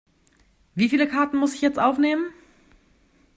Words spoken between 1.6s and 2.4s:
jetzt aufnehmen?